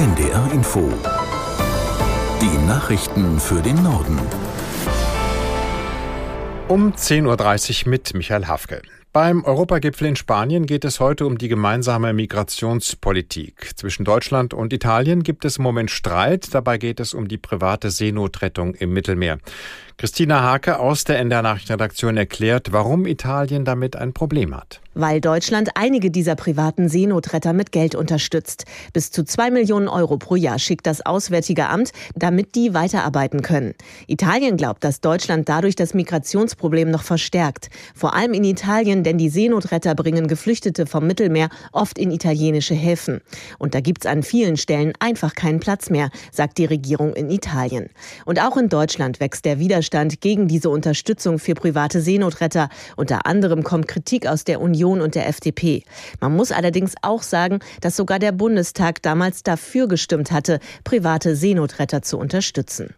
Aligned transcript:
NDR 0.00 0.50
Info. 0.50 0.90
Die 2.40 2.66
Nachrichten 2.66 3.38
für 3.38 3.60
den 3.60 3.82
Norden. 3.82 4.18
Um 6.68 6.94
10.30 6.94 7.84
Uhr 7.84 7.90
mit 7.90 8.14
Michael 8.14 8.46
Hafke. 8.46 8.80
Beim 9.12 9.42
Europagipfel 9.42 10.06
in 10.06 10.14
Spanien 10.14 10.66
geht 10.66 10.84
es 10.84 11.00
heute 11.00 11.26
um 11.26 11.36
die 11.36 11.48
gemeinsame 11.48 12.12
Migrationspolitik. 12.12 13.76
Zwischen 13.76 14.04
Deutschland 14.04 14.54
und 14.54 14.72
Italien 14.72 15.24
gibt 15.24 15.44
es 15.44 15.56
im 15.56 15.64
Moment 15.64 15.90
Streit. 15.90 16.54
Dabei 16.54 16.78
geht 16.78 17.00
es 17.00 17.12
um 17.12 17.26
die 17.26 17.36
private 17.36 17.90
Seenotrettung 17.90 18.74
im 18.76 18.92
Mittelmeer. 18.92 19.38
Christina 20.00 20.42
Hake 20.42 20.78
aus 20.78 21.04
der 21.04 21.18
NDR 21.18 21.42
Nachrichtenredaktion 21.42 22.16
erklärt, 22.16 22.72
warum 22.72 23.04
Italien 23.04 23.66
damit 23.66 23.96
ein 23.96 24.14
Problem 24.14 24.56
hat. 24.56 24.80
Weil 24.94 25.20
Deutschland 25.20 25.72
einige 25.74 26.10
dieser 26.10 26.36
privaten 26.36 26.88
Seenotretter 26.88 27.52
mit 27.52 27.70
Geld 27.70 27.94
unterstützt. 27.94 28.64
Bis 28.94 29.10
zu 29.10 29.24
zwei 29.24 29.50
Millionen 29.50 29.88
Euro 29.88 30.16
pro 30.16 30.36
Jahr 30.36 30.58
schickt 30.58 30.86
das 30.86 31.04
Auswärtige 31.04 31.68
Amt, 31.68 31.92
damit 32.14 32.54
die 32.54 32.72
weiterarbeiten 32.72 33.42
können. 33.42 33.74
Italien 34.06 34.56
glaubt, 34.56 34.84
dass 34.84 35.02
Deutschland 35.02 35.50
dadurch 35.50 35.76
das 35.76 35.92
Migrationsproblem 35.92 36.90
noch 36.90 37.02
verstärkt. 37.02 37.68
Vor 37.94 38.14
allem 38.14 38.32
in 38.32 38.44
Italien, 38.44 38.99
denn 39.04 39.18
die 39.18 39.28
Seenotretter 39.28 39.94
bringen 39.94 40.28
Geflüchtete 40.28 40.86
vom 40.86 41.06
Mittelmeer 41.06 41.48
oft 41.72 41.98
in 41.98 42.10
italienische 42.10 42.74
Häfen. 42.74 43.20
Und 43.58 43.74
da 43.74 43.80
gibt's 43.80 44.06
an 44.06 44.22
vielen 44.22 44.56
Stellen 44.56 44.92
einfach 44.98 45.34
keinen 45.34 45.60
Platz 45.60 45.90
mehr, 45.90 46.10
sagt 46.32 46.58
die 46.58 46.64
Regierung 46.64 47.12
in 47.14 47.30
Italien. 47.30 47.88
Und 48.24 48.40
auch 48.40 48.56
in 48.56 48.68
Deutschland 48.68 49.20
wächst 49.20 49.44
der 49.44 49.58
Widerstand 49.58 50.20
gegen 50.20 50.48
diese 50.48 50.70
Unterstützung 50.70 51.38
für 51.38 51.54
private 51.54 52.00
Seenotretter. 52.00 52.68
Unter 52.96 53.26
anderem 53.26 53.62
kommt 53.62 53.88
Kritik 53.88 54.26
aus 54.26 54.44
der 54.44 54.60
Union 54.60 55.00
und 55.00 55.14
der 55.14 55.28
FDP. 55.28 55.84
Man 56.20 56.34
muss 56.34 56.52
allerdings 56.52 56.94
auch 57.02 57.22
sagen, 57.22 57.60
dass 57.80 57.96
sogar 57.96 58.18
der 58.18 58.32
Bundestag 58.32 59.02
damals 59.02 59.42
dafür 59.42 59.88
gestimmt 59.88 60.30
hatte, 60.30 60.60
private 60.84 61.36
Seenotretter 61.36 62.02
zu 62.02 62.18
unterstützen. 62.18 62.94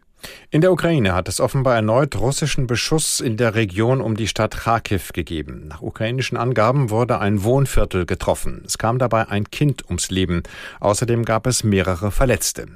In 0.50 0.60
der 0.60 0.70
Ukraine 0.70 1.14
hat 1.14 1.28
es 1.28 1.40
offenbar 1.40 1.76
erneut 1.76 2.16
russischen 2.16 2.66
Beschuss 2.66 3.20
in 3.20 3.36
der 3.36 3.54
Region 3.54 4.00
um 4.00 4.16
die 4.16 4.28
Stadt 4.28 4.56
Kharkiv 4.56 5.12
gegeben. 5.12 5.66
Nach 5.68 5.80
ukrainischen 5.80 6.36
Angaben 6.36 6.90
wurde 6.90 7.18
ein 7.18 7.42
Wohnviertel 7.42 8.06
getroffen. 8.06 8.62
Es 8.66 8.78
kam 8.78 8.98
dabei 8.98 9.28
ein 9.28 9.50
Kind 9.50 9.86
ums 9.86 10.10
Leben. 10.10 10.42
Außerdem 10.80 11.24
gab 11.24 11.46
es 11.46 11.64
mehrere 11.64 12.10
Verletzte. 12.10 12.66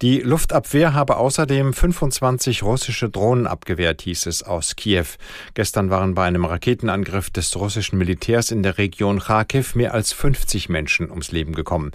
Die 0.00 0.20
Luftabwehr 0.20 0.94
habe 0.94 1.18
außerdem 1.18 1.74
25 1.74 2.62
russische 2.62 3.10
Drohnen 3.10 3.46
abgewehrt, 3.46 4.02
hieß 4.02 4.26
es 4.26 4.42
aus 4.42 4.74
Kiew. 4.74 5.06
Gestern 5.54 5.90
waren 5.90 6.14
bei 6.14 6.24
einem 6.24 6.46
Raketenangriff 6.46 7.30
des 7.30 7.54
russischen 7.56 7.98
Militärs 7.98 8.50
in 8.50 8.62
der 8.62 8.78
Region 8.78 9.20
Kharkiv 9.20 9.74
mehr 9.74 9.92
als 9.94 10.12
50 10.12 10.68
Menschen 10.68 11.10
ums 11.10 11.30
Leben 11.30 11.54
gekommen. 11.54 11.92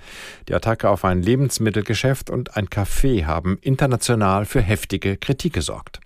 Die 0.47 0.53
Attacke 0.53 0.89
auf 0.89 1.03
ein 1.05 1.23
Lebensmittelgeschäft 1.23 2.29
und 2.29 2.55
ein 2.55 2.67
Café 2.67 3.25
haben 3.25 3.57
international 3.61 4.45
für 4.45 4.61
heftige 4.61 4.92
heftige 4.93 5.17
Kritik 5.17 5.53
gesorgt. 5.53 5.99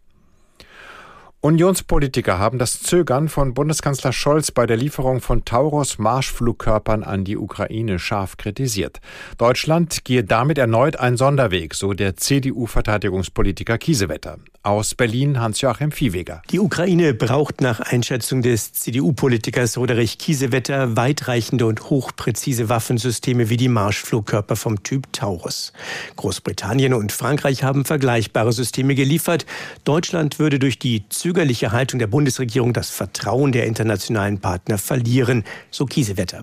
Unionspolitiker 1.40 2.40
haben 2.40 2.58
das 2.58 2.82
Zögern 2.82 3.30
von 3.30 3.54
Bundeskanzler 3.54 4.12
Scholz 4.12 4.50
bei 4.50 4.66
der 4.66 4.76
Lieferung 4.76 5.22
von 5.22 5.46
Taurus-Marschflugkörpern 5.46 7.04
an 7.04 7.26
die 7.26 7.38
Ukraine 7.38 8.00
scharf 8.00 8.38
kritisiert. 8.38 9.02
Deutschland 9.38 10.04
gehe 10.04 10.24
damit 10.24 10.58
erneut 10.58 10.96
einen 10.96 11.16
Sonderweg, 11.16 11.76
so 11.76 11.94
der 11.94 12.18
CDU-Verteidigungspolitiker 12.18 13.78
Kiesewetter. 13.78 14.40
Aus 14.64 14.96
Berlin 14.96 15.40
Hans-Joachim 15.40 15.92
Viehweger. 15.92 16.42
Die 16.50 16.60
Ukraine 16.60 17.14
braucht 17.14 17.62
nach 17.62 17.80
Einschätzung 17.80 18.42
des 18.42 18.74
CDU-Politikers 18.74 19.78
Roderich 19.78 20.18
Kiesewetter 20.18 20.98
weitreichende 20.98 21.68
und 21.68 21.90
hochpräzise 21.90 22.68
Waffensysteme 22.68 23.50
wie 23.50 23.58
die 23.58 23.70
Marschflugkörper 23.70 24.56
vom 24.56 24.82
Typ 24.84 25.14
Taurus. 25.14 25.72
Großbritannien 26.18 26.96
und 26.96 27.12
Frankreich 27.12 27.64
haben 27.64 27.86
vergleichbare 27.86 28.52
Systeme 28.52 28.96
geliefert. 28.96 29.46
Deutschland 29.86 30.40
würde 30.40 30.60
durch 30.60 30.80
die 30.80 31.08
zögerliche 31.28 31.74
Haltung 31.74 32.00
der 32.00 32.08
Bundesregierung 32.08 32.72
das 32.72 32.90
Vertrauen 32.90 33.52
der 33.52 33.66
internationalen 33.66 34.40
Partner 34.40 34.78
verlieren, 34.78 35.44
so 35.70 35.86
Kiesewetter. 35.86 36.42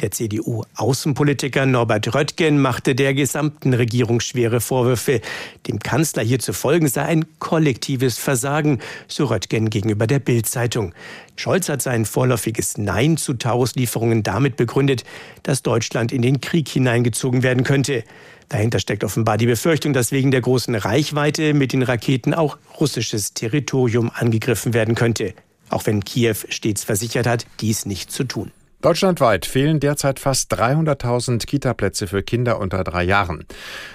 Der 0.00 0.10
CDU-Außenpolitiker 0.10 1.66
Norbert 1.66 2.14
Röttgen 2.14 2.60
machte 2.60 2.94
der 2.94 3.14
gesamten 3.14 3.74
Regierung 3.74 4.20
schwere 4.20 4.60
Vorwürfe. 4.60 5.20
Dem 5.66 5.78
Kanzler 5.78 6.22
hier 6.22 6.38
zu 6.38 6.52
folgen 6.52 6.88
sei 6.88 7.02
ein 7.02 7.24
kollektives 7.38 8.18
Versagen, 8.18 8.80
so 9.08 9.26
Röttgen 9.26 9.70
gegenüber 9.70 10.06
der 10.06 10.18
Bild-Zeitung. 10.18 10.94
Scholz 11.36 11.68
hat 11.68 11.82
sein 11.82 12.04
vorläufiges 12.04 12.78
Nein 12.78 13.16
zu 13.16 13.34
Taurus-Lieferungen 13.34 14.22
damit 14.22 14.56
begründet, 14.56 15.04
dass 15.42 15.62
Deutschland 15.62 16.12
in 16.12 16.22
den 16.22 16.40
Krieg 16.40 16.68
hineingezogen 16.68 17.42
werden 17.42 17.64
könnte. 17.64 18.04
Dahinter 18.48 18.80
steckt 18.80 19.02
offenbar 19.02 19.38
die 19.38 19.46
Befürchtung, 19.46 19.94
dass 19.94 20.12
wegen 20.12 20.30
der 20.30 20.42
großen 20.42 20.74
Reichweite 20.74 21.54
mit 21.54 21.72
den 21.72 21.82
Raketen 21.82 22.34
auch 22.34 22.58
russisches 22.78 23.32
Territorium 23.32 24.10
angegriffen 24.14 24.74
werden 24.74 24.94
könnte. 24.94 25.34
Auch 25.70 25.86
wenn 25.86 26.04
Kiew 26.04 26.36
stets 26.50 26.84
versichert 26.84 27.26
hat, 27.26 27.46
dies 27.60 27.86
nicht 27.86 28.12
zu 28.12 28.24
tun. 28.24 28.52
Deutschlandweit 28.82 29.46
fehlen 29.46 29.78
derzeit 29.78 30.18
fast 30.18 30.52
300.000 30.52 31.46
Kita-Plätze 31.46 32.08
für 32.08 32.24
Kinder 32.24 32.58
unter 32.58 32.82
drei 32.82 33.04
Jahren. 33.04 33.46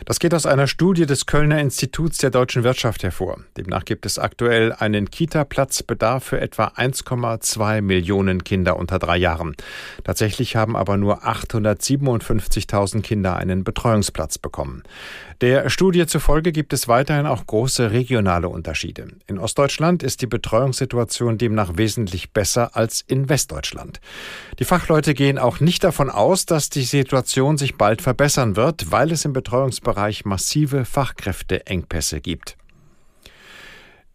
Das 0.05 0.17
geht 0.17 0.33
aus 0.33 0.45
einer 0.45 0.65
Studie 0.65 1.05
des 1.05 1.25
Kölner 1.25 1.59
Instituts 1.59 2.19
der 2.19 2.29
deutschen 2.29 2.63
Wirtschaft 2.63 3.03
hervor. 3.03 3.41
Demnach 3.57 3.83
gibt 3.83 4.05
es 4.05 4.17
aktuell 4.17 4.71
einen 4.71 5.11
Kita-Platzbedarf 5.11 6.23
für 6.23 6.39
etwa 6.39 6.67
1,2 6.67 7.81
Millionen 7.81 8.45
Kinder 8.45 8.77
unter 8.77 8.97
drei 8.97 9.17
Jahren. 9.17 9.57
Tatsächlich 10.05 10.55
haben 10.55 10.77
aber 10.77 10.95
nur 10.95 11.25
857.000 11.25 13.01
Kinder 13.01 13.35
einen 13.35 13.65
Betreuungsplatz 13.65 14.37
bekommen. 14.37 14.83
Der 15.41 15.69
Studie 15.69 16.07
zufolge 16.07 16.51
gibt 16.53 16.71
es 16.73 16.87
weiterhin 16.87 17.27
auch 17.27 17.45
große 17.45 17.91
regionale 17.91 18.49
Unterschiede. 18.49 19.09
In 19.27 19.37
Ostdeutschland 19.37 20.01
ist 20.01 20.21
die 20.21 20.27
Betreuungssituation 20.27 21.37
demnach 21.37 21.75
wesentlich 21.75 22.31
besser 22.31 22.75
als 22.75 23.03
in 23.05 23.29
Westdeutschland. 23.29 23.99
Die 24.57 24.63
Fachleute 24.77 25.15
gehen 25.15 25.39
auch 25.39 25.59
nicht 25.59 25.83
davon 25.83 26.11
aus, 26.11 26.45
dass 26.45 26.69
die 26.69 26.83
Situation 26.83 27.57
sich 27.57 27.77
bald 27.77 28.03
verbessern 28.03 28.55
wird, 28.55 28.91
weil 28.91 29.11
es 29.11 29.25
im 29.25 29.33
Betreuungsbereich 29.33 30.23
massive 30.23 30.85
Fachkräfteengpässe 30.85 32.21
gibt. 32.21 32.57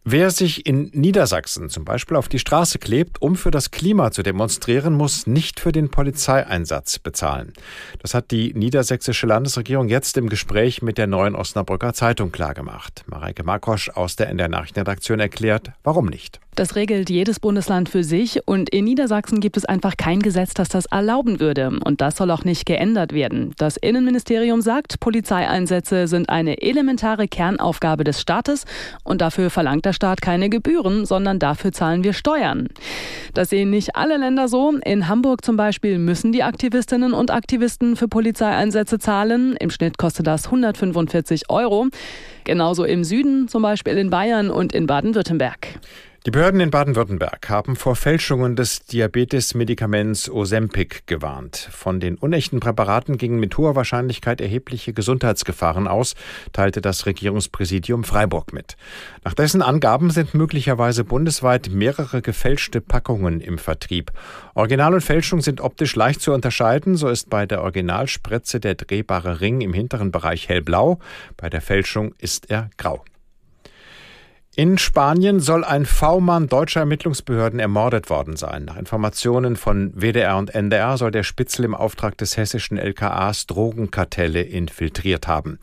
Wer 0.05 0.31
sich 0.31 0.65
in 0.65 0.89
Niedersachsen 0.93 1.69
zum 1.69 1.83
Beispiel 1.83 2.15
auf 2.15 2.29
die 2.29 2.39
Straße 2.39 2.79
klebt, 2.79 3.21
um 3.21 3.35
für 3.35 3.51
das 3.51 3.71
Klima 3.71 4.11
zu 4.11 4.23
demonstrieren, 4.23 4.93
muss 4.93 5.27
nicht 5.27 5.59
für 5.59 5.73
den 5.73 5.91
Polizeieinsatz 5.91 6.97
bezahlen. 6.97 7.51
Das 7.99 8.13
hat 8.13 8.31
die 8.31 8.53
niedersächsische 8.53 9.27
Landesregierung 9.27 9.89
jetzt 9.89 10.15
im 10.15 10.29
Gespräch 10.29 10.81
mit 10.81 10.97
der 10.97 11.07
neuen 11.07 11.35
Osnabrücker 11.35 11.93
Zeitung 11.93 12.31
klargemacht. 12.31 13.03
Mareike 13.07 13.43
Markosch 13.43 13.89
aus 13.89 14.15
der 14.15 14.29
NDR 14.29 14.47
Nachrichtenredaktion 14.47 15.19
erklärt, 15.19 15.73
warum 15.83 16.05
nicht. 16.05 16.39
Das 16.55 16.75
regelt 16.75 17.09
jedes 17.09 17.39
Bundesland 17.39 17.89
für 17.89 18.03
sich 18.03 18.39
und 18.45 18.69
in 18.69 18.85
Niedersachsen 18.85 19.39
gibt 19.39 19.57
es 19.57 19.65
einfach 19.65 19.97
kein 19.97 20.19
Gesetz, 20.19 20.53
das 20.53 20.69
das 20.69 20.85
erlauben 20.85 21.39
würde. 21.39 21.79
Und 21.83 22.01
das 22.01 22.15
soll 22.17 22.29
auch 22.29 22.43
nicht 22.43 22.65
geändert 22.65 23.11
werden. 23.11 23.53
Das 23.57 23.77
Innenministerium 23.77 24.61
sagt, 24.61 24.99
Polizeieinsätze 24.99 26.07
sind 26.07 26.29
eine 26.29 26.61
elementare 26.61 27.27
Kernaufgabe 27.27 28.03
des 28.03 28.21
Staates 28.21 28.65
und 29.03 29.21
dafür 29.21 29.49
verlangt 29.49 29.85
der 29.85 29.93
Staat 29.93 30.21
keine 30.21 30.49
Gebühren, 30.49 31.05
sondern 31.05 31.39
dafür 31.39 31.71
zahlen 31.71 32.03
wir 32.03 32.13
Steuern. 32.13 32.67
Das 33.33 33.49
sehen 33.49 33.71
nicht 33.71 33.95
alle 33.95 34.17
Länder 34.17 34.47
so. 34.47 34.73
In 34.85 35.07
Hamburg 35.07 35.43
zum 35.43 35.57
Beispiel 35.57 35.97
müssen 35.97 36.31
die 36.31 36.43
Aktivistinnen 36.43 37.13
und 37.13 37.31
Aktivisten 37.31 37.95
für 37.95 38.07
Polizeieinsätze 38.07 38.99
zahlen. 38.99 39.55
Im 39.59 39.71
Schnitt 39.71 39.97
kostet 39.97 40.27
das 40.27 40.45
145 40.45 41.49
Euro. 41.49 41.87
Genauso 42.43 42.83
im 42.83 43.03
Süden, 43.03 43.47
zum 43.47 43.63
Beispiel 43.63 43.97
in 43.97 44.09
Bayern 44.09 44.51
und 44.51 44.73
in 44.73 44.85
Baden-Württemberg. 44.85 45.79
Die 46.25 46.31
Behörden 46.31 46.61
in 46.61 46.71
Baden-Württemberg 46.71 47.49
haben 47.49 47.75
vor 47.75 47.97
Fälschungen 47.97 48.55
des 48.55 48.85
Diabetes-Medikaments 48.85 50.29
Ozempic 50.29 51.01
gewarnt. 51.05 51.57
Von 51.69 51.99
den 51.99 52.15
unechten 52.15 52.61
Präparaten 52.61 53.17
gingen 53.17 53.41
mit 53.41 53.57
hoher 53.57 53.75
Wahrscheinlichkeit 53.75 54.39
erhebliche 54.39 54.93
Gesundheitsgefahren 54.93 55.85
aus, 55.85 56.15
teilte 56.53 56.79
das 56.79 57.05
Regierungspräsidium 57.07 58.05
Freiburg 58.05 58.53
mit. 58.53 58.77
Nach 59.25 59.33
dessen 59.33 59.61
Angaben 59.61 60.11
sind 60.11 60.33
möglicherweise 60.33 61.03
bundesweit 61.03 61.71
mehrere 61.73 62.21
gefälschte 62.21 62.79
Packungen 62.79 63.41
im 63.41 63.57
Vertrieb. 63.57 64.13
Original 64.53 64.93
und 64.93 65.01
Fälschung 65.01 65.41
sind 65.41 65.59
optisch 65.59 65.93
leicht 65.97 66.21
zu 66.21 66.31
unterscheiden. 66.31 66.95
So 66.95 67.09
ist 67.09 67.29
bei 67.29 67.45
der 67.45 67.61
Originalspritze 67.63 68.61
der 68.61 68.75
drehbare 68.75 69.41
Ring 69.41 69.59
im 69.59 69.73
hinteren 69.73 70.11
Bereich 70.11 70.47
hellblau, 70.47 70.99
bei 71.35 71.49
der 71.49 71.59
Fälschung 71.59 72.15
ist 72.17 72.49
er 72.49 72.69
grau. 72.77 73.03
In 74.55 74.77
Spanien 74.77 75.39
soll 75.39 75.63
ein 75.63 75.83
V-Mann 75.83 76.47
deutscher 76.47 76.81
Ermittlungsbehörden 76.81 77.59
ermordet 77.59 78.11
worden 78.11 78.35
sein. 78.35 78.65
Nach 78.65 78.77
Informationen 78.77 79.55
von 79.55 79.91
WDR 79.99 80.37
und 80.37 80.53
NDR 80.53 80.95
soll 80.99 81.09
der 81.09 81.23
Spitzel 81.23 81.65
im 81.65 81.73
Auftrag 81.73 82.19
des 82.19 82.37
hessischen 82.37 82.77
LKAs 82.77 83.47
Drogenkartelle 83.47 84.43
infiltriert 84.43 85.27
haben. 85.27 85.57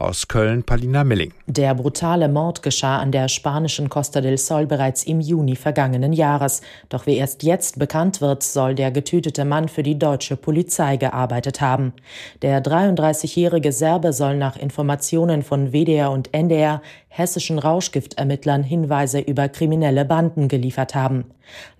Aus 0.00 0.28
Köln 0.28 0.62
Palina 0.62 1.02
Milling. 1.02 1.32
Der 1.48 1.74
brutale 1.74 2.28
Mord 2.28 2.62
geschah 2.62 2.98
an 2.98 3.10
der 3.10 3.26
spanischen 3.26 3.88
Costa 3.88 4.20
del 4.20 4.38
Sol 4.38 4.64
bereits 4.64 5.02
im 5.02 5.18
Juni 5.18 5.56
vergangenen 5.56 6.12
Jahres. 6.12 6.60
Doch 6.88 7.06
wie 7.06 7.16
erst 7.16 7.42
jetzt 7.42 7.80
bekannt 7.80 8.20
wird, 8.20 8.44
soll 8.44 8.76
der 8.76 8.92
getötete 8.92 9.44
Mann 9.44 9.66
für 9.66 9.82
die 9.82 9.98
deutsche 9.98 10.36
Polizei 10.36 10.98
gearbeitet 10.98 11.60
haben. 11.60 11.94
Der 12.42 12.62
33-jährige 12.62 13.72
Serbe 13.72 14.12
soll 14.12 14.36
nach 14.36 14.56
Informationen 14.56 15.42
von 15.42 15.72
WDR 15.72 16.12
und 16.12 16.32
NDR 16.32 16.80
hessischen 17.08 17.58
Rauschgiftermittlern 17.58 18.62
Hinweise 18.62 19.18
über 19.18 19.48
kriminelle 19.48 20.04
Banden 20.04 20.46
geliefert 20.46 20.94
haben. 20.94 21.24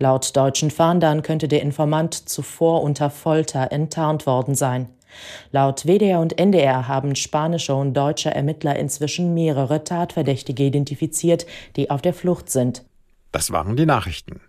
Laut 0.00 0.36
deutschen 0.36 0.72
Fahndern 0.72 1.22
könnte 1.22 1.46
der 1.46 1.62
Informant 1.62 2.28
zuvor 2.28 2.82
unter 2.82 3.10
Folter 3.10 3.70
enttarnt 3.70 4.26
worden 4.26 4.56
sein. 4.56 4.88
Laut 5.52 5.86
WDR 5.86 6.20
und 6.20 6.38
NDR 6.38 6.88
haben 6.88 7.14
spanische 7.14 7.74
und 7.74 7.94
deutsche 7.94 8.30
Ermittler 8.30 8.76
inzwischen 8.76 9.34
mehrere 9.34 9.84
Tatverdächtige 9.84 10.64
identifiziert, 10.64 11.46
die 11.76 11.90
auf 11.90 12.02
der 12.02 12.14
Flucht 12.14 12.50
sind. 12.50 12.84
Das 13.32 13.50
waren 13.50 13.76
die 13.76 13.86
Nachrichten. 13.86 14.40